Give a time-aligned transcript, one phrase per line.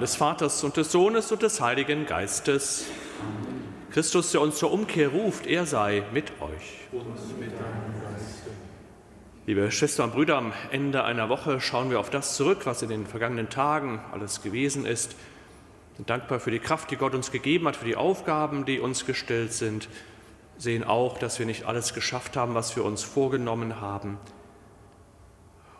[0.00, 2.86] Namen des Vaters und des Sohnes und des Heiligen Geistes.
[3.90, 6.88] Christus, der uns zur Umkehr ruft, er sei mit euch.
[9.44, 12.88] Liebe Schwestern und Brüder, am Ende einer Woche schauen wir auf das zurück, was in
[12.88, 15.16] den vergangenen Tagen alles gewesen ist.
[15.96, 19.04] Sind dankbar für die Kraft, die Gott uns gegeben hat, für die Aufgaben, die uns
[19.04, 19.90] gestellt sind.
[20.56, 24.16] Sehen auch, dass wir nicht alles geschafft haben, was wir uns vorgenommen haben.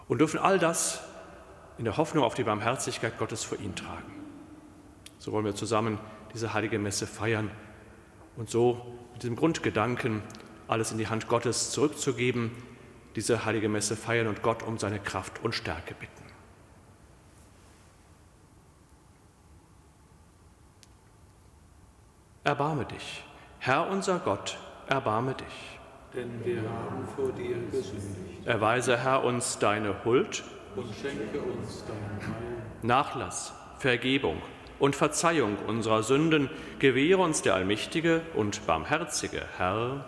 [0.08, 1.00] Und dürfen all das
[1.80, 4.12] in der Hoffnung auf die Barmherzigkeit Gottes vor ihn tragen.
[5.18, 5.98] So wollen wir zusammen
[6.34, 7.50] diese heilige Messe feiern
[8.36, 10.22] und so mit diesem Grundgedanken,
[10.68, 12.50] alles in die Hand Gottes zurückzugeben,
[13.16, 16.22] diese heilige Messe feiern und Gott um seine Kraft und Stärke bitten.
[22.44, 23.24] Erbarme dich,
[23.58, 25.78] Herr unser Gott, erbarme dich.
[26.14, 28.44] Denn wir haben vor dir gesündigt.
[28.44, 30.44] Erweise, Herr, uns deine Huld
[30.76, 32.62] und schenke uns dein Heil.
[32.82, 34.40] Nachlass, Vergebung
[34.78, 36.48] und Verzeihung unserer Sünden
[36.78, 40.06] gewähre uns der allmächtige und barmherzige Herr.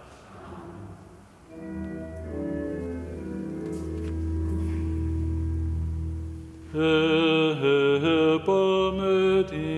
[8.34, 9.71] Erbarme dich,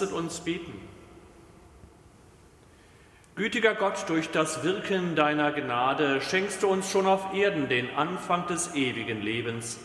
[0.00, 0.72] Lasset uns beten.
[3.36, 8.46] Gütiger Gott, durch das Wirken deiner Gnade schenkst du uns schon auf Erden den Anfang
[8.46, 9.78] des ewigen Lebens.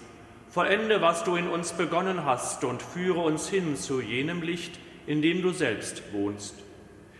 [0.50, 5.22] Vollende, was du in uns begonnen hast und führe uns hin zu jenem Licht, in
[5.22, 6.56] dem du selbst wohnst.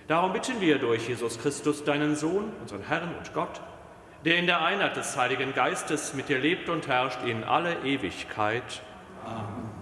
[0.08, 3.60] Darum bitten wir durch Jesus Christus, deinen Sohn, unseren Herrn und Gott,
[4.24, 8.82] der in der Einheit des Heiligen Geistes mit dir lebt und herrscht in alle Ewigkeit.
[9.26, 9.75] Amen.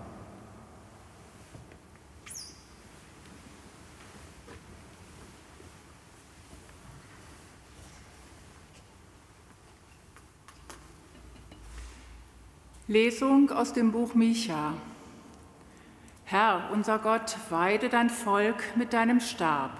[12.94, 14.74] Lesung aus dem Buch Micha.
[16.26, 19.72] Herr, unser Gott, weide dein Volk mit deinem Stab,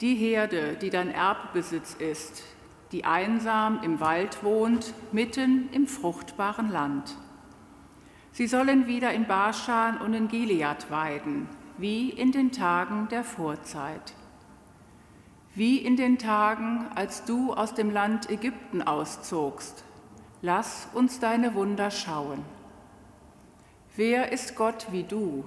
[0.00, 2.42] die Herde, die dein Erbbesitz ist,
[2.90, 7.14] die einsam im Wald wohnt, mitten im fruchtbaren Land.
[8.32, 14.12] Sie sollen wieder in Baschan und in Gilead weiden, wie in den Tagen der Vorzeit.
[15.54, 19.84] Wie in den Tagen, als du aus dem Land Ägypten auszogst,
[20.42, 22.44] lass uns deine Wunder schauen.
[23.96, 25.44] Wer ist Gott wie du,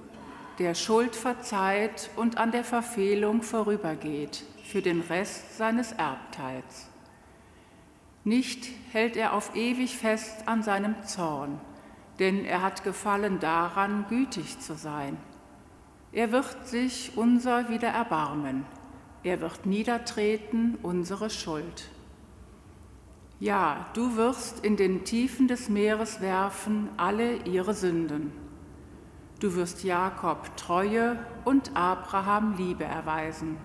[0.58, 6.88] der Schuld verzeiht und an der Verfehlung vorübergeht für den Rest seines Erbteils?
[8.24, 11.60] Nicht hält er auf ewig fest an seinem Zorn,
[12.18, 15.16] denn er hat gefallen daran, gütig zu sein.
[16.12, 18.66] Er wird sich unser wieder erbarmen,
[19.24, 21.90] er wird niedertreten unsere Schuld.
[23.42, 28.30] Ja, du wirst in den Tiefen des Meeres werfen alle ihre Sünden.
[29.40, 33.56] Du wirst Jakob Treue und Abraham Liebe erweisen,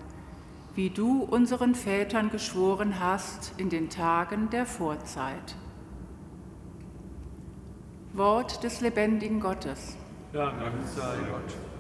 [0.74, 5.56] wie du unseren Vätern geschworen hast in den Tagen der Vorzeit.
[8.14, 9.96] Wort des lebendigen Gottes.
[10.34, 10.56] Dank
[10.88, 11.77] sei Gott.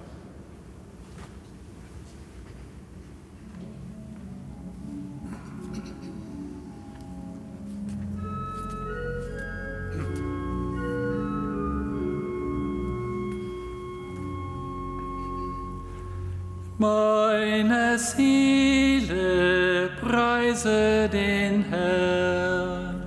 [16.79, 23.01] Meine Seele preise den Herrn.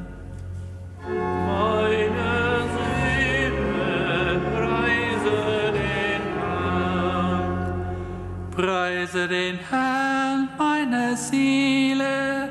[1.07, 7.47] Meine Seele preise den Herrn.
[8.57, 12.49] Preise den Herrn, meine Seele,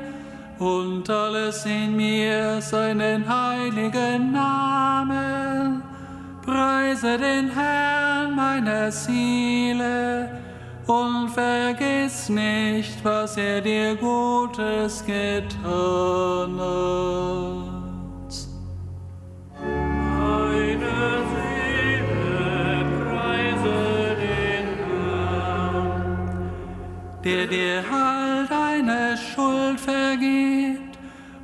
[0.58, 5.82] und alles in mir seinen heiligen Namen.
[6.42, 10.39] Preise den Herrn, meine Seele,
[10.90, 18.32] und vergiss nicht, was er dir Gutes getan hat.
[20.18, 20.94] Meine
[21.30, 23.78] Seele preise
[24.22, 26.50] den Herrn.
[27.24, 30.98] der dir all deine Schuld vergibt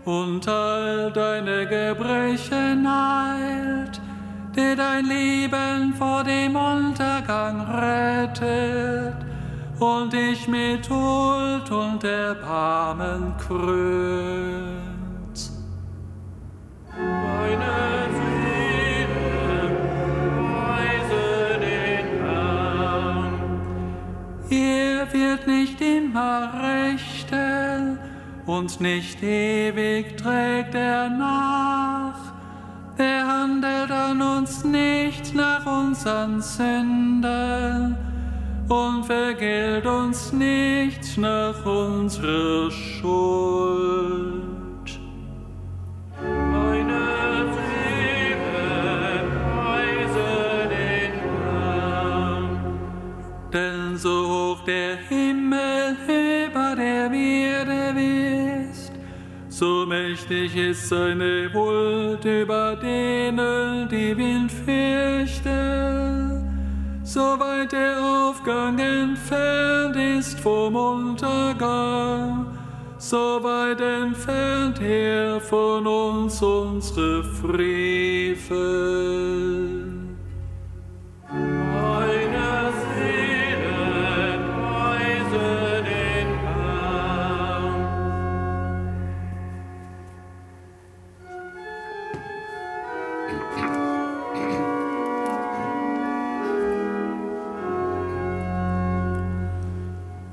[0.04, 4.00] und all deine Gebrechen heilt,
[4.56, 9.25] der dein Leben vor dem Untergang rettet
[9.78, 14.86] und dich mit Huld und Erbarmen krönt.
[16.96, 19.08] Meine Seele,
[20.54, 23.34] preise den Herrn.
[24.50, 27.98] Er wird nicht immer rechten
[28.46, 32.32] und nicht ewig trägt er nach.
[32.96, 37.95] Er handelt an uns nicht nach unseren Sünden
[38.68, 44.26] und vergilt uns nicht nach unserer Schuld.
[46.20, 48.38] Meine Seele,
[49.54, 51.12] preise den
[51.52, 52.48] Herrn.
[53.52, 57.94] Denn so hoch der Himmel über der Erde
[58.68, 58.92] ist,
[59.48, 65.45] so mächtig ist seine Huld über denen, die ihn fürchten.
[67.16, 72.44] So weit der Aufgang entfernt ist vom Untergang,
[72.98, 78.56] so weit entfernt er von uns unsere Frevel.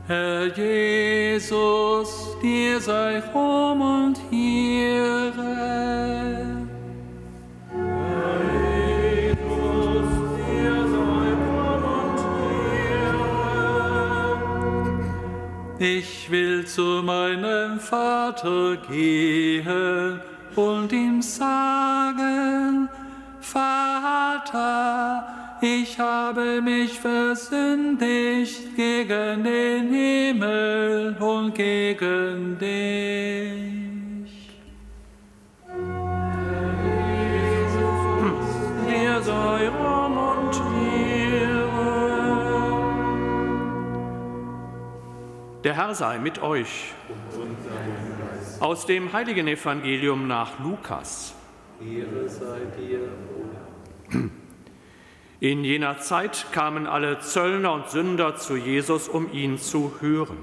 [0.06, 2.10] Herr Jesus,
[2.42, 5.94] dir sei Ruhm und Ehre.
[15.80, 20.20] Ich will zu meinem Vater gehen
[20.56, 22.90] und ihm sagen,
[23.40, 25.28] Vater,
[25.62, 33.74] ich habe mich versündigt gegen den Himmel und gegen dich.
[39.24, 40.62] Sei Ruhm und
[41.32, 41.64] Ehre.
[45.64, 46.94] Der Herr sei mit euch.
[48.60, 51.34] Aus dem heiligen Evangelium nach Lukas.
[51.80, 53.00] Ehre sei dir,
[55.44, 60.38] In jener Zeit kamen alle Zöllner und Sünder zu Jesus, um ihn zu hören.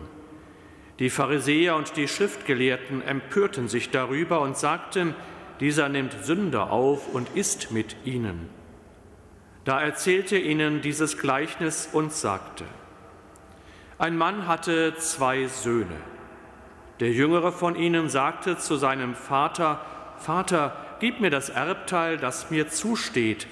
[0.99, 5.15] Die Pharisäer und die Schriftgelehrten empörten sich darüber und sagten,
[5.59, 8.51] dieser nimmt Sünder auf und isst mit ihnen.
[9.65, 12.65] Da erzählte ihnen dieses Gleichnis und sagte,
[13.97, 15.97] ein Mann hatte zwei Söhne.
[17.01, 19.81] Der jüngere von ihnen sagte zu seinem Vater,
[20.19, 23.47] Vater, gib mir das Erbteil, das mir zusteht.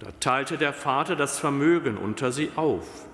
[0.00, 3.06] Da teilte der Vater das Vermögen unter sie auf.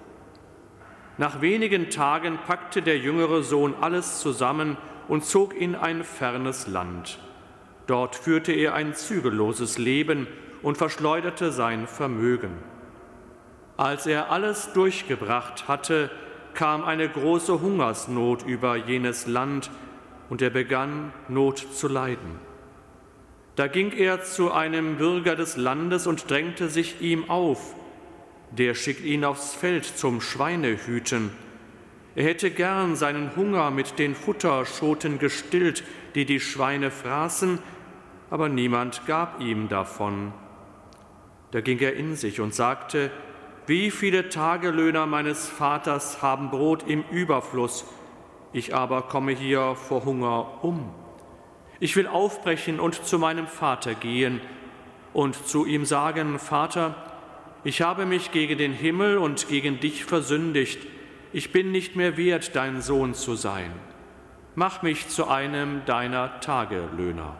[1.18, 4.76] Nach wenigen Tagen packte der jüngere Sohn alles zusammen
[5.08, 7.18] und zog in ein fernes Land.
[7.88, 10.28] Dort führte er ein zügelloses Leben
[10.62, 12.52] und verschleuderte sein Vermögen.
[13.76, 16.10] Als er alles durchgebracht hatte,
[16.54, 19.70] kam eine große Hungersnot über jenes Land
[20.30, 22.45] und er begann Not zu leiden.
[23.56, 27.74] Da ging er zu einem Bürger des Landes und drängte sich ihm auf.
[28.50, 31.30] Der schickt ihn aufs Feld zum Schweinehüten.
[32.14, 35.84] Er hätte gern seinen Hunger mit den Futterschoten gestillt,
[36.14, 37.58] die die Schweine fraßen,
[38.28, 40.34] aber niemand gab ihm davon.
[41.50, 43.10] Da ging er in sich und sagte,
[43.66, 47.86] wie viele Tagelöhner meines Vaters haben Brot im Überfluss,
[48.52, 50.90] ich aber komme hier vor Hunger um.
[51.78, 54.40] Ich will aufbrechen und zu meinem Vater gehen
[55.12, 56.94] und zu ihm sagen, Vater,
[57.64, 60.78] ich habe mich gegen den Himmel und gegen dich versündigt,
[61.32, 63.72] ich bin nicht mehr wert, dein Sohn zu sein.
[64.54, 67.34] Mach mich zu einem deiner Tagelöhner.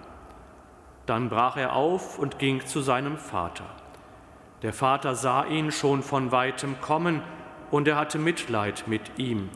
[1.07, 3.65] Dann brach er auf und ging zu seinem Vater.
[4.63, 7.23] Der Vater sah ihn schon von weitem kommen
[7.71, 9.49] und er hatte Mitleid mit ihm.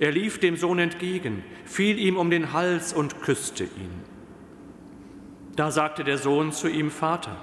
[0.00, 4.02] Er lief dem Sohn entgegen, fiel ihm um den Hals und küsste ihn.
[5.56, 7.36] Da sagte der Sohn zu ihm, Vater,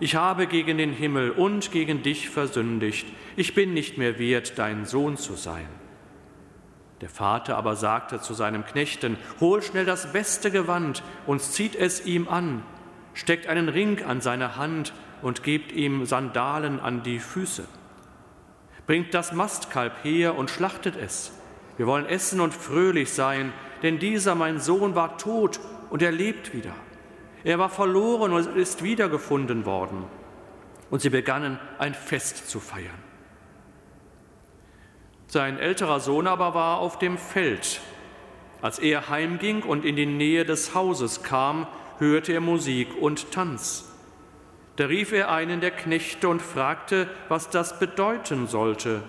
[0.00, 4.86] ich habe gegen den Himmel und gegen dich versündigt, ich bin nicht mehr wert, dein
[4.86, 5.68] Sohn zu sein.
[7.02, 12.06] Der Vater aber sagte zu seinem Knechten, hol schnell das beste Gewand und zieht es
[12.06, 12.62] ihm an,
[13.12, 17.68] steckt einen Ring an seine Hand und gebt ihm Sandalen an die Füße.
[18.86, 21.37] Bringt das Mastkalb her und schlachtet es.
[21.78, 26.52] Wir wollen essen und fröhlich sein, denn dieser mein Sohn war tot und er lebt
[26.52, 26.74] wieder.
[27.44, 30.04] Er war verloren und ist wiedergefunden worden.
[30.90, 33.02] Und sie begannen ein Fest zu feiern.
[35.28, 37.80] Sein älterer Sohn aber war auf dem Feld.
[38.60, 41.68] Als er heimging und in die Nähe des Hauses kam,
[41.98, 43.84] hörte er Musik und Tanz.
[44.76, 49.02] Da rief er einen der Knechte und fragte, was das bedeuten sollte.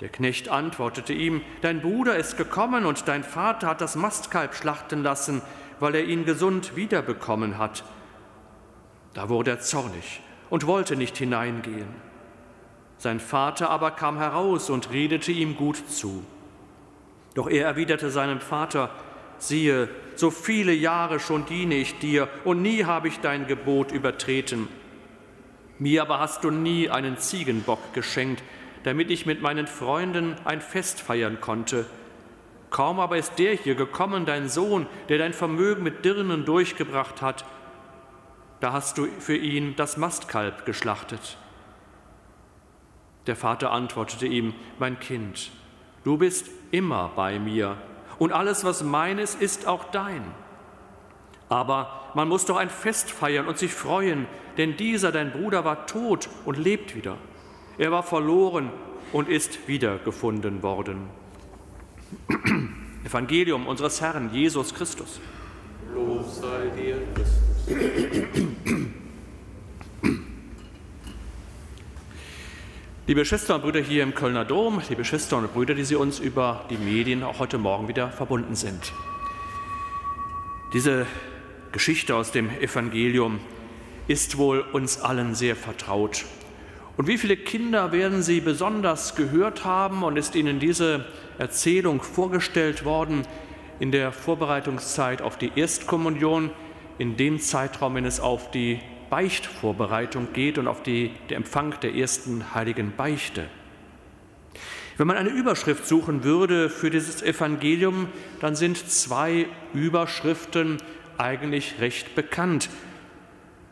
[0.00, 5.02] Der Knecht antwortete ihm, Dein Bruder ist gekommen und dein Vater hat das Mastkalb schlachten
[5.02, 5.40] lassen,
[5.80, 7.84] weil er ihn gesund wiederbekommen hat.
[9.14, 11.88] Da wurde er zornig und wollte nicht hineingehen.
[12.98, 16.24] Sein Vater aber kam heraus und redete ihm gut zu.
[17.34, 18.90] Doch er erwiderte seinem Vater,
[19.38, 24.68] siehe, so viele Jahre schon diene ich dir und nie habe ich dein Gebot übertreten.
[25.78, 28.42] Mir aber hast du nie einen Ziegenbock geschenkt,
[28.86, 31.86] damit ich mit meinen Freunden ein Fest feiern konnte.
[32.70, 37.44] Kaum aber ist der hier gekommen, dein Sohn, der dein Vermögen mit Dirnen durchgebracht hat,
[38.60, 41.36] da hast du für ihn das Mastkalb geschlachtet.
[43.26, 45.50] Der Vater antwortete ihm, mein Kind,
[46.04, 47.78] du bist immer bei mir
[48.20, 50.22] und alles, was mein ist, ist auch dein.
[51.48, 54.28] Aber man muss doch ein Fest feiern und sich freuen,
[54.58, 57.16] denn dieser, dein Bruder, war tot und lebt wieder.
[57.78, 58.70] Er war verloren
[59.12, 61.08] und ist wiedergefunden worden.
[63.04, 65.20] Evangelium unseres Herrn Jesus Christus.
[65.94, 67.46] Lob sei dir, Christus.
[73.06, 76.18] Liebe Schwestern und Brüder hier im Kölner Dom, liebe Schwestern und Brüder, die Sie uns
[76.18, 78.92] über die Medien auch heute Morgen wieder verbunden sind.
[80.72, 81.06] Diese
[81.72, 83.38] Geschichte aus dem Evangelium
[84.08, 86.24] ist wohl uns allen sehr vertraut.
[86.96, 91.04] Und wie viele Kinder werden Sie besonders gehört haben und ist Ihnen diese
[91.36, 93.26] Erzählung vorgestellt worden
[93.78, 96.50] in der Vorbereitungszeit auf die Erstkommunion,
[96.98, 101.94] in dem Zeitraum, wenn es auf die Beichtvorbereitung geht und auf die, den Empfang der
[101.94, 103.44] ersten heiligen Beichte.
[104.96, 108.08] Wenn man eine Überschrift suchen würde für dieses Evangelium,
[108.40, 110.78] dann sind zwei Überschriften
[111.18, 112.70] eigentlich recht bekannt.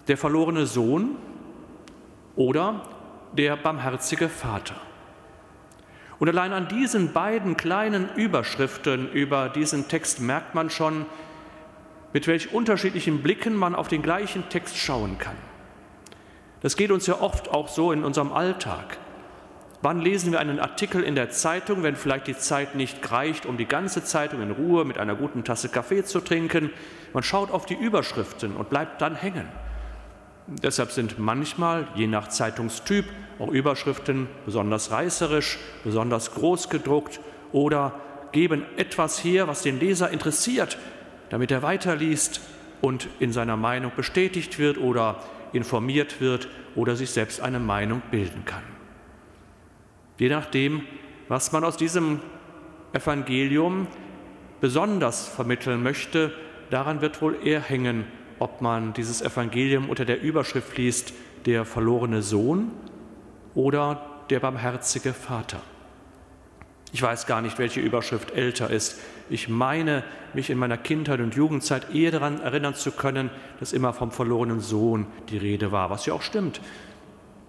[0.09, 1.16] Der verlorene Sohn
[2.37, 2.93] oder
[3.36, 4.76] der barmherzige Vater.
[6.18, 11.06] Und allein an diesen beiden kleinen Überschriften über diesen Text merkt man schon,
[12.12, 15.36] mit welch unterschiedlichen Blicken man auf den gleichen Text schauen kann.
[16.60, 18.98] Das geht uns ja oft auch so in unserem Alltag.
[19.82, 23.58] Wann lesen wir einen Artikel in der Zeitung, wenn vielleicht die Zeit nicht reicht, um
[23.58, 26.70] die ganze Zeitung in Ruhe mit einer guten Tasse Kaffee zu trinken?
[27.12, 29.46] Man schaut auf die Überschriften und bleibt dann hängen.
[30.46, 33.04] Deshalb sind manchmal, je nach Zeitungstyp,
[33.38, 37.20] auch Überschriften besonders reißerisch, besonders groß gedruckt
[37.52, 38.00] oder
[38.32, 40.78] geben etwas her, was den Leser interessiert,
[41.30, 42.40] damit er weiterliest
[42.80, 45.22] und in seiner Meinung bestätigt wird oder
[45.52, 48.62] informiert wird oder sich selbst eine Meinung bilden kann.
[50.18, 50.82] Je nachdem,
[51.28, 52.20] was man aus diesem
[52.92, 53.86] Evangelium
[54.60, 56.32] besonders vermitteln möchte,
[56.70, 58.04] daran wird wohl eher hängen,
[58.38, 61.14] ob man dieses Evangelium unter der Überschrift liest,
[61.46, 62.72] der verlorene Sohn
[63.54, 65.61] oder der barmherzige Vater.
[66.92, 69.00] Ich weiß gar nicht, welche Überschrift älter ist.
[69.28, 73.92] Ich meine, mich in meiner Kindheit und Jugendzeit eher daran erinnern zu können, dass immer
[73.92, 76.61] vom verlorenen Sohn die Rede war, was ja auch stimmt.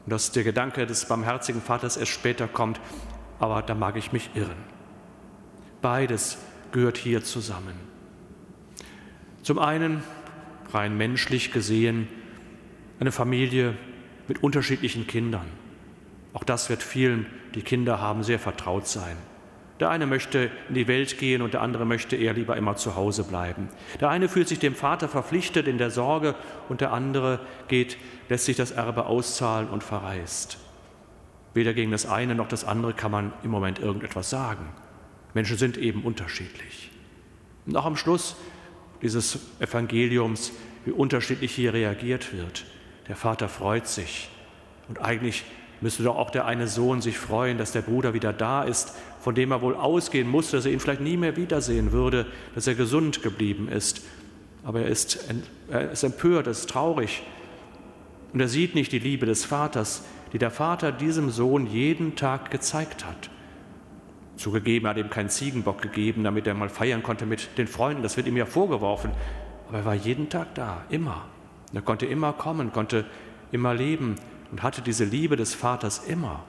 [0.06, 2.80] Und dass der Gedanke des barmherzigen Vaters erst später kommt,
[3.38, 4.58] aber da mag ich mich irren.
[5.82, 6.40] Beides
[6.72, 7.76] gehört hier zusammen.
[9.44, 10.04] Zum einen,
[10.74, 12.08] rein menschlich gesehen,
[13.00, 13.76] eine Familie
[14.28, 15.46] mit unterschiedlichen Kindern.
[16.36, 19.16] Auch das wird vielen, die Kinder haben, sehr vertraut sein.
[19.80, 22.96] Der eine möchte in die Welt gehen und der andere möchte eher lieber immer zu
[22.96, 23.70] Hause bleiben.
[24.02, 26.36] Der eine fühlt sich dem Vater verpflichtet in der Sorge
[26.68, 27.40] und der andere
[27.70, 30.58] geht, lässt sich das Erbe auszahlen und verreist.
[31.54, 34.68] Weder gegen das eine noch das andere kann man im Moment irgendetwas sagen.
[35.34, 36.92] Menschen sind eben unterschiedlich.
[37.66, 38.36] Und auch am Schluss
[39.02, 40.52] dieses Evangeliums,
[40.84, 42.66] wie unterschiedlich hier reagiert wird.
[43.08, 44.30] Der Vater freut sich
[44.90, 45.46] und eigentlich
[45.82, 48.94] müsste doch auch der eine Sohn sich freuen, dass der Bruder wieder da ist
[49.26, 52.68] von dem er wohl ausgehen musste, dass er ihn vielleicht nie mehr wiedersehen würde, dass
[52.68, 54.06] er gesund geblieben ist.
[54.64, 55.28] Aber er ist,
[55.68, 57.24] er ist empört, er ist traurig.
[58.34, 62.52] Und er sieht nicht die Liebe des Vaters, die der Vater diesem Sohn jeden Tag
[62.52, 63.32] gezeigt hat.
[64.38, 68.04] Zugegeben, er hat ihm keinen Ziegenbock gegeben, damit er mal feiern konnte mit den Freunden.
[68.04, 69.10] Das wird ihm ja vorgeworfen.
[69.70, 71.26] Aber er war jeden Tag da, immer.
[71.74, 73.06] er konnte immer kommen, konnte
[73.52, 74.18] immer leben
[74.52, 76.44] und hatte diese Liebe des Vaters immer.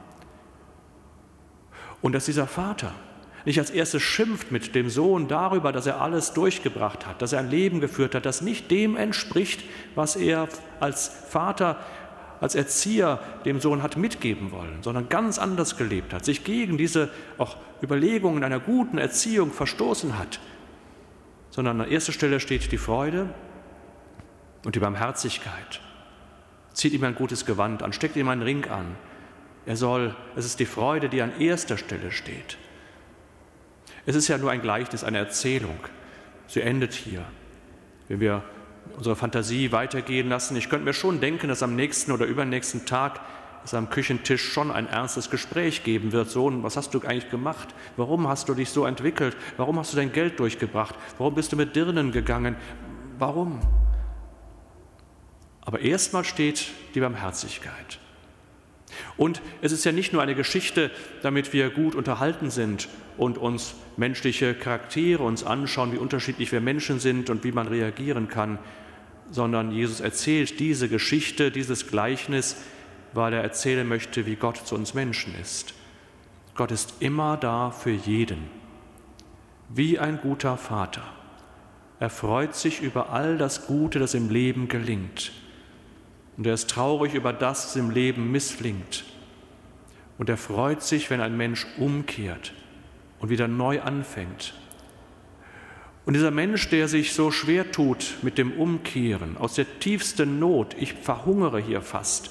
[2.03, 2.93] Und dass dieser Vater
[3.45, 7.39] nicht als erstes schimpft mit dem Sohn darüber, dass er alles durchgebracht hat, dass er
[7.39, 9.63] ein Leben geführt hat, das nicht dem entspricht,
[9.95, 10.49] was er
[10.81, 11.79] als Vater
[12.41, 17.09] als Erzieher dem Sohn hat mitgeben wollen, sondern ganz anders gelebt hat, sich gegen diese
[17.39, 20.41] auch Überlegungen einer guten Erziehung verstoßen hat,
[21.51, 23.31] sondern an erster Stelle steht die Freude
[24.65, 25.81] und die Barmherzigkeit.
[26.77, 28.97] Zieht ihm ein gutes Gewand an, steckt ihm einen Ring an.
[29.65, 32.59] Er soll, es ist die Freude, die an erster Stelle steht.
[34.05, 35.79] Es ist ja nur ein Gleichnis, eine Erzählung.
[36.49, 37.25] Sie endet hier.
[38.09, 38.43] Wenn wir
[38.95, 40.55] unsere Fantasie weitergehen lassen.
[40.55, 43.21] Ich könnte mir schon denken, dass am nächsten oder übernächsten Tag
[43.65, 46.29] es am Küchentisch schon ein ernstes Gespräch geben wird.
[46.29, 47.75] Sohn, was hast du eigentlich gemacht?
[47.97, 49.35] Warum hast du dich so entwickelt?
[49.57, 50.95] Warum hast du dein Geld durchgebracht?
[51.17, 52.55] Warum bist du mit Dirnen gegangen?
[53.19, 53.61] Warum?
[55.67, 57.99] Aber erstmal steht die Barmherzigkeit.
[59.17, 60.91] Und es ist ja nicht nur eine Geschichte,
[61.23, 67.01] damit wir gut unterhalten sind und uns menschliche Charaktere uns anschauen, wie unterschiedlich wir Menschen
[67.01, 68.59] sind und wie man reagieren kann,
[69.31, 72.57] sondern Jesus erzählt diese Geschichte, dieses Gleichnis,
[73.13, 75.75] weil er erzählen möchte, wie Gott zu uns Menschen ist.
[76.55, 78.39] Gott ist immer da für jeden,
[79.69, 81.03] wie ein guter Vater.
[81.99, 85.33] Er freut sich über all das Gute, das im Leben gelingt.
[86.37, 89.05] Und er ist traurig über das, was im Leben misslingt.
[90.19, 92.53] Und er freut sich, wenn ein Mensch umkehrt
[93.19, 94.55] und wieder neu anfängt.
[96.05, 100.77] Und dieser Mensch, der sich so schwer tut mit dem Umkehren, aus der tiefsten Not,
[100.79, 102.31] ich verhungere hier fast,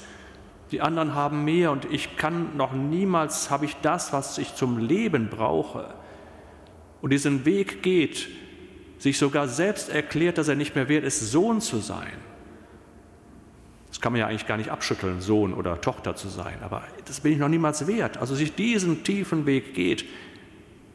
[0.71, 4.77] die anderen haben mehr und ich kann noch niemals, habe ich das, was ich zum
[4.77, 5.93] Leben brauche.
[7.01, 8.29] Und diesen Weg geht,
[8.97, 12.13] sich sogar selbst erklärt, dass er nicht mehr wert ist, Sohn zu sein.
[13.95, 17.21] Das kann man ja eigentlich gar nicht abschütteln, Sohn oder Tochter zu sein, aber das
[17.21, 18.17] bin ich noch niemals wert.
[18.17, 20.03] Also sich diesen tiefen Weg geht,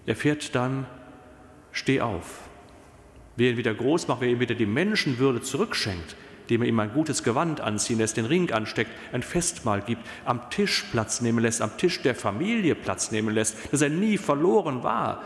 [0.04, 0.84] er fährt dann,
[1.72, 2.40] steh auf.
[3.36, 6.14] Wer ihn wieder groß macht, wer ihm wieder die Menschenwürde zurückschenkt,
[6.50, 10.50] dem er ihm ein gutes Gewand anziehen lässt, den Ring ansteckt, ein Festmahl gibt, am
[10.50, 14.82] Tisch Platz nehmen lässt, am Tisch der Familie Platz nehmen lässt, dass er nie verloren
[14.82, 15.22] war,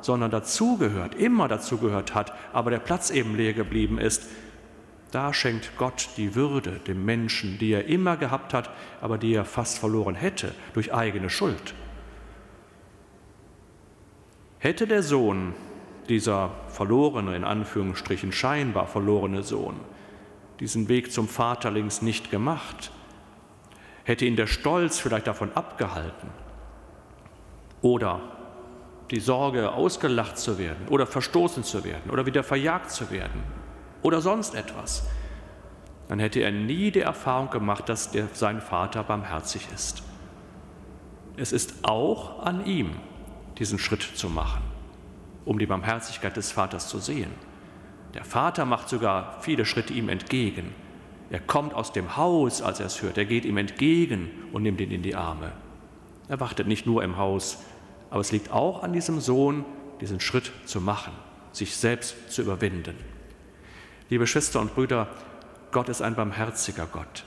[0.00, 4.26] sondern dazugehört, immer dazugehört hat, aber der Platz eben leer geblieben ist,
[5.10, 8.70] da schenkt Gott die Würde dem Menschen, die er immer gehabt hat,
[9.00, 11.74] aber die er fast verloren hätte durch eigene Schuld.
[14.58, 15.54] Hätte der Sohn,
[16.08, 19.76] dieser verlorene, in Anführungsstrichen scheinbar verlorene Sohn,
[20.60, 22.92] diesen Weg zum Vater links nicht gemacht,
[24.04, 26.28] hätte ihn der Stolz vielleicht davon abgehalten
[27.80, 28.20] oder
[29.10, 33.59] die Sorge, ausgelacht zu werden oder verstoßen zu werden oder wieder verjagt zu werden
[34.02, 35.04] oder sonst etwas,
[36.08, 40.02] dann hätte er nie die Erfahrung gemacht, dass der, sein Vater barmherzig ist.
[41.36, 42.90] Es ist auch an ihm,
[43.58, 44.62] diesen Schritt zu machen,
[45.44, 47.30] um die Barmherzigkeit des Vaters zu sehen.
[48.14, 50.74] Der Vater macht sogar viele Schritte ihm entgegen.
[51.30, 53.16] Er kommt aus dem Haus, als er es hört.
[53.16, 55.52] Er geht ihm entgegen und nimmt ihn in die Arme.
[56.28, 57.58] Er wartet nicht nur im Haus,
[58.10, 59.64] aber es liegt auch an diesem Sohn,
[60.00, 61.12] diesen Schritt zu machen,
[61.52, 62.96] sich selbst zu überwinden.
[64.10, 65.06] Liebe Schwestern und Brüder,
[65.70, 67.22] Gott ist ein barmherziger Gott.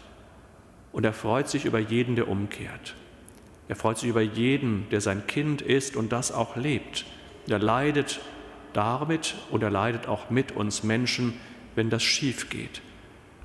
[0.91, 2.95] Und er freut sich über jeden, der umkehrt.
[3.69, 7.05] Er freut sich über jeden, der sein Kind ist und das auch lebt.
[7.47, 8.19] Er leidet
[8.73, 11.39] damit und er leidet auch mit uns Menschen,
[11.73, 12.81] wenn das schief geht.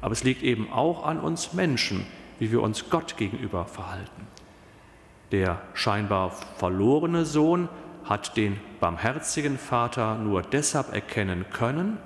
[0.01, 2.05] Aber es liegt eben auch an uns Menschen,
[2.41, 4.27] wie wir uns Gott gegenüber verhalten.
[5.31, 7.69] Der scheinbar verlorene Sohn
[8.03, 11.99] hat den barmherzigen Vater nur deshalb erkennen können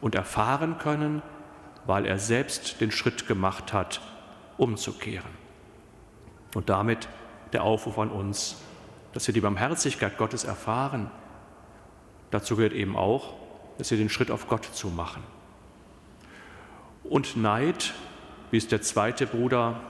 [0.00, 1.22] und erfahren können,
[1.86, 4.00] weil er selbst den Schritt gemacht hat,
[4.56, 5.30] umzukehren.
[6.54, 7.08] Und damit
[7.52, 8.56] der Aufruf an uns,
[9.12, 11.10] dass wir die Barmherzigkeit Gottes erfahren.
[12.30, 13.34] Dazu gehört eben auch,
[13.78, 15.22] dass wir den Schritt auf Gott zu machen.
[17.04, 17.94] Und Neid,
[18.50, 19.80] wie es der zweite Bruder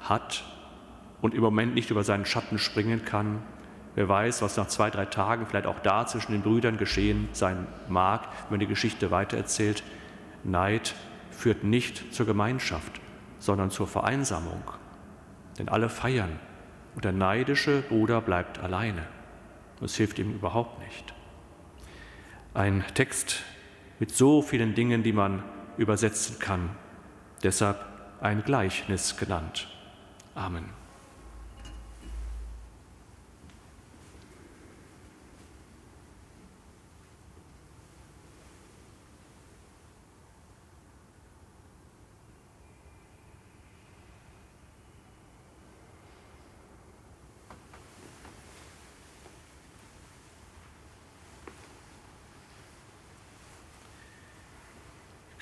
[0.00, 0.44] hat
[1.22, 3.42] und im Moment nicht über seinen Schatten springen kann,
[3.94, 7.66] wer weiß, was nach zwei, drei Tagen vielleicht auch da zwischen den Brüdern geschehen sein
[7.88, 9.82] mag, wenn man die Geschichte weitererzählt.
[10.44, 10.94] Neid
[11.30, 13.00] führt nicht zur Gemeinschaft,
[13.38, 14.62] sondern zur Vereinsamung.
[15.58, 16.38] Denn alle feiern
[16.94, 19.04] und der neidische Bruder bleibt alleine.
[19.80, 21.12] Das hilft ihm überhaupt nicht.
[22.54, 23.42] Ein Text
[23.98, 25.42] mit so vielen Dingen, die man
[25.76, 26.70] übersetzen kann.
[27.42, 27.84] Deshalb
[28.20, 29.68] ein Gleichnis genannt.
[30.34, 30.81] Amen.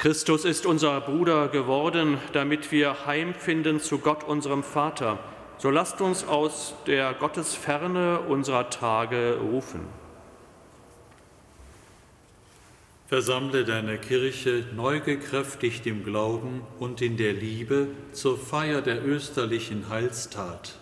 [0.00, 5.18] Christus ist unser Bruder geworden, damit wir heimfinden zu Gott, unserem Vater.
[5.58, 9.82] So lasst uns aus der Gottesferne unserer Tage rufen.
[13.08, 19.90] Versammle deine Kirche neu gekräftigt im Glauben und in der Liebe zur Feier der österlichen
[19.90, 20.78] Heilstat.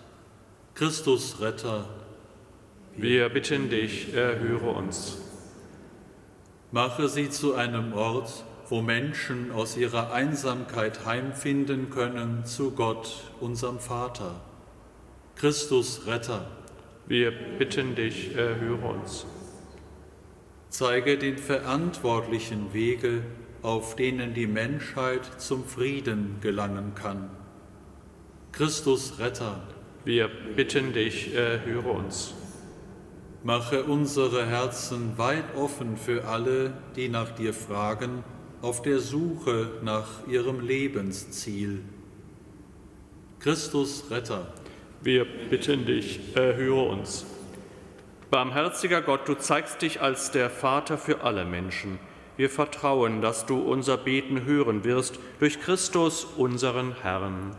[0.76, 1.88] Christus Retter,
[2.96, 5.18] Wir bitten dich, erhöre uns.
[6.70, 13.78] mache sie zu einem Ort, wo Menschen aus ihrer Einsamkeit heimfinden können zu Gott, unserem
[13.78, 14.40] Vater.
[15.37, 16.46] Christus Retter,
[17.07, 19.24] Wir bitten dich, erhöre uns.
[20.68, 23.22] zeige den Verantwortlichen Wege,
[23.62, 27.31] auf denen die Menschheit zum Frieden gelangen kann.
[28.52, 29.62] Christus Retter,
[30.04, 32.35] Wir bitten dich, erhöre uns.
[33.42, 38.24] Mache unsere Herzen weit offen für alle, die nach dir fragen,
[38.62, 41.81] auf der Suche nach ihrem Lebensziel.
[43.40, 44.53] Christus Retter,
[45.01, 47.25] Wir bitten dich, erhöre uns.
[48.31, 52.01] Barmherziger Gott, du zeigst dich als der Vater für alle Menschen.
[52.37, 57.57] Wir vertrauen, dass du unser Beten hören wirst durch Christus, unseren Herrn.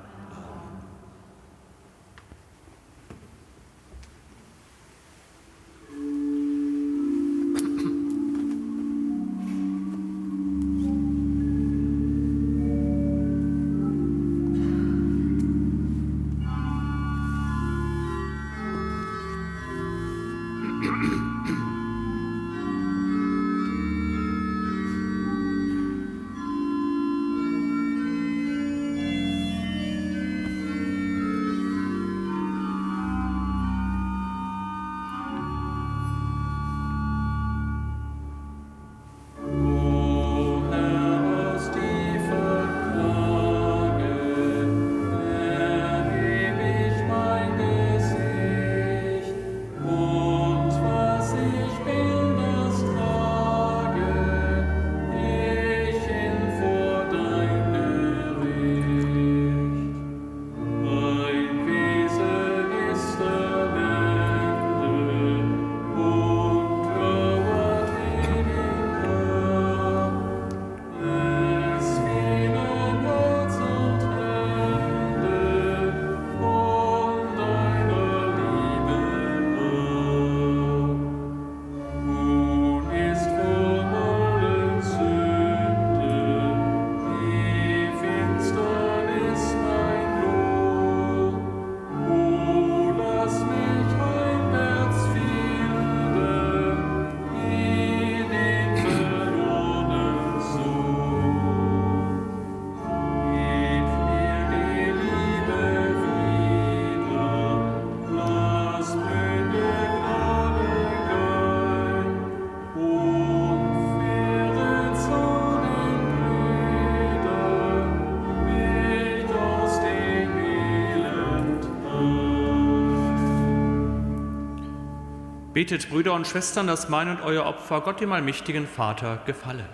[125.59, 129.65] Betet, Brüder und Schwestern, dass mein und euer Opfer Gott, dem allmächtigen Vater, gefalle.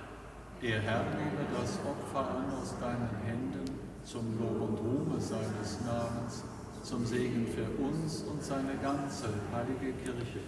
[0.59, 3.65] der Herr nehme das Opfer an aus deinen Händen
[4.03, 6.43] zum Lob und Ruhme seines Namens,
[6.81, 10.39] zum Segen für uns und seine ganze heilige Kirche.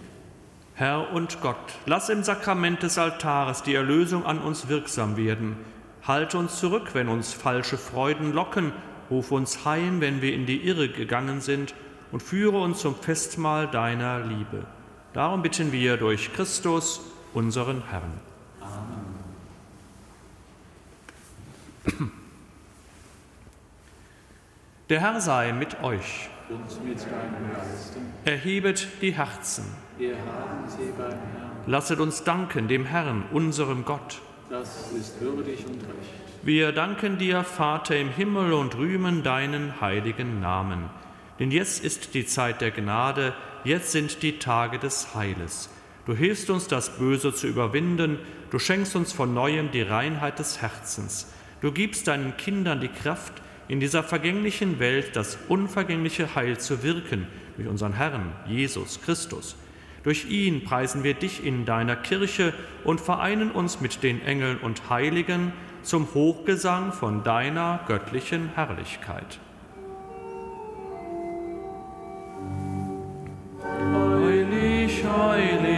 [0.74, 5.56] Herr und Gott, lass im Sakrament des Altares die Erlösung an uns wirksam werden.
[6.02, 8.72] Halte uns zurück, wenn uns falsche Freuden locken.
[9.08, 11.76] Ruf uns heim, wenn wir in die Irre gegangen sind.
[12.10, 14.66] Und führe uns zum Festmahl deiner Liebe.
[15.18, 17.00] Darum bitten wir durch Christus,
[17.34, 18.12] unseren Herrn.
[24.88, 26.30] Der Herr sei mit euch.
[26.48, 29.64] Und mit deinem Geiste, Erhebet die Herzen.
[29.96, 31.50] wir haben sie beim Herrn.
[31.66, 34.20] Lasset uns danken dem Herrn, unserem Gott.
[34.48, 36.12] Das ist würdig und recht.
[36.44, 40.88] Wir danken dir, Vater im Himmel, und rühmen deinen heiligen Namen.
[41.40, 45.70] Denn jetzt ist die Zeit der Gnade, jetzt sind die Tage des Heiles.
[46.06, 48.18] Du hilfst uns, das Böse zu überwinden,
[48.50, 51.30] du schenkst uns von neuem die Reinheit des Herzens.
[51.60, 53.34] Du gibst deinen Kindern die Kraft,
[53.68, 59.56] in dieser vergänglichen Welt das unvergängliche Heil zu wirken, durch unseren Herrn Jesus Christus.
[60.04, 64.88] Durch ihn preisen wir dich in deiner Kirche und vereinen uns mit den Engeln und
[64.88, 69.38] Heiligen zum Hochgesang von deiner göttlichen Herrlichkeit.
[75.18, 75.77] Heilig,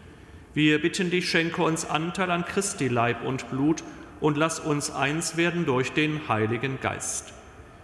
[0.53, 3.83] Wir bitten dich, schenke uns Anteil an Christi Leib und Blut
[4.19, 7.33] und lass uns eins werden durch den Heiligen Geist.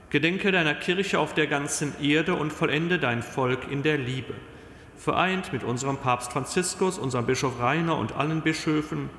[0.09, 4.33] Gedenke deiner Kirche auf der ganzen Erde und vollende dein Volk in der Liebe.
[4.97, 9.09] Vereint mit unserem Papst Franziskus, unserem Bischof Rainer und allen Bischöfen,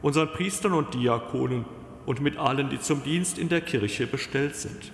[0.00, 1.66] unseren Priestern und Diakonen
[2.06, 4.92] und mit allen, die zum Dienst in der Kirche bestellt sind.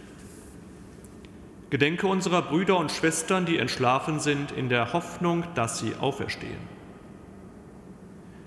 [1.71, 6.74] Gedenke unserer Brüder und Schwestern, die entschlafen sind, in der Hoffnung, dass sie auferstehen.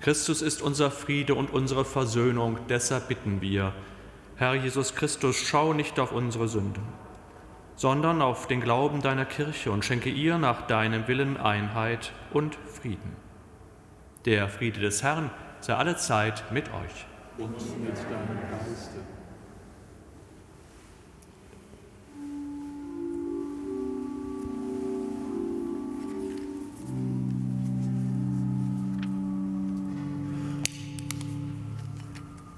[0.00, 3.74] Christus ist unser Friede und unsere Versöhnung, deshalb bitten wir,
[4.36, 6.82] Herr Jesus Christus, schau nicht auf unsere Sünden,
[7.76, 13.14] sondern auf den Glauben deiner Kirche und schenke ihr nach deinem Willen Einheit und Frieden.
[14.24, 17.06] Der Friede des Herrn sei alle Zeit mit euch.
[17.36, 19.00] Und mit deinem Geiste.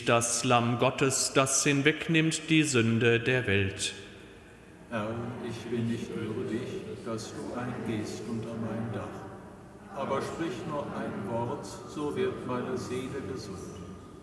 [0.00, 3.92] Seht das Lamm Gottes, das hinwegnimmt die Sünde der Welt.
[4.88, 5.08] Herr,
[5.46, 6.62] ich bin nicht würdig,
[7.04, 9.94] dass du eingehst unter mein Dach.
[9.94, 13.58] Aber sprich nur ein Wort, so wird meine Seele gesund.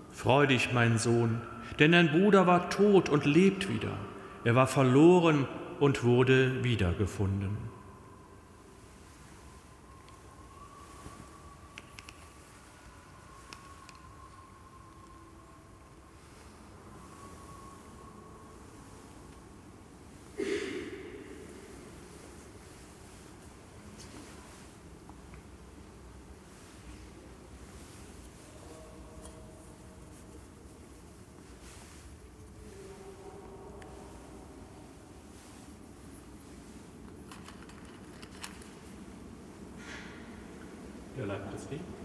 [0.09, 1.41] Freu dich, mein Sohn,
[1.77, 3.95] denn dein Bruder war tot und lebt wieder.
[4.45, 5.47] Er war verloren
[5.79, 7.55] und wurde wiedergefunden.
[41.37, 41.96] Der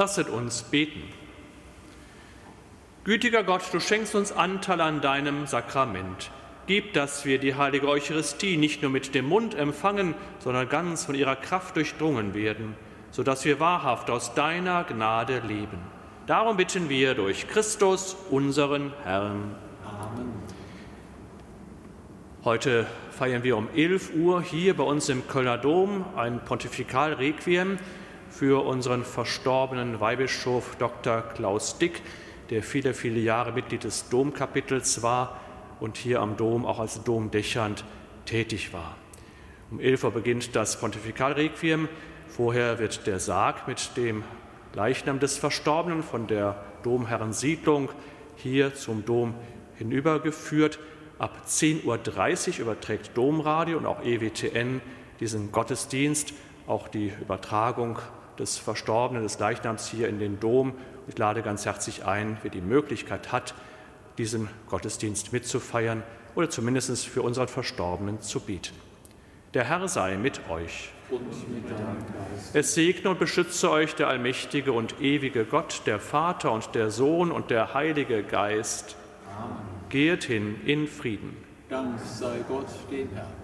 [0.00, 1.02] Lasset uns beten.
[3.04, 6.30] Gütiger Gott, du schenkst uns Anteil an deinem Sakrament.
[6.66, 11.14] Gib, dass wir die heilige Eucharistie nicht nur mit dem Mund empfangen, sondern ganz von
[11.14, 12.76] ihrer Kraft durchdrungen werden,
[13.10, 15.76] sodass wir wahrhaft aus deiner Gnade leben.
[16.26, 19.54] Darum bitten wir durch Christus, unseren Herrn.
[19.84, 20.32] Amen.
[22.42, 27.76] Heute feiern wir um 11 Uhr hier bei uns im Kölner Dom ein Pontifikalrequiem
[28.30, 31.22] für unseren verstorbenen Weihbischof Dr.
[31.22, 32.00] Klaus Dick,
[32.48, 35.40] der viele, viele Jahre Mitglied des Domkapitels war
[35.80, 37.84] und hier am Dom auch als Domdächernd
[38.24, 38.96] tätig war.
[39.70, 41.88] Um 11 Uhr beginnt das Pontifikalrequiem.
[42.28, 44.24] Vorher wird der Sarg mit dem
[44.72, 47.88] Leichnam des Verstorbenen von der Domherrensiedlung
[48.36, 49.34] hier zum Dom
[49.76, 50.78] hinübergeführt.
[51.18, 51.84] Ab 10.30
[52.54, 54.80] Uhr überträgt Domradio und auch EWTN
[55.20, 56.32] diesen Gottesdienst,
[56.66, 57.98] auch die Übertragung
[58.40, 60.74] des Verstorbenen, des Leichnams hier in den Dom.
[61.06, 63.54] Ich lade ganz herzlich ein, wer die Möglichkeit hat,
[64.18, 66.02] diesen Gottesdienst mitzufeiern
[66.34, 68.74] oder zumindest für unseren Verstorbenen zu bieten.
[69.54, 70.90] Der Herr sei mit euch.
[72.52, 77.32] Es segne und beschütze euch der allmächtige und ewige Gott, der Vater und der Sohn
[77.32, 78.96] und der Heilige Geist.
[79.36, 79.56] Amen.
[79.88, 81.36] Geht hin in Frieden.
[81.68, 83.40] Dank sei Gott, dem Herrn.